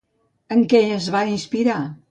En 0.55 0.63
què 0.71 0.81
es 0.97 1.11
va 1.17 1.23
inspirar? 1.37 1.79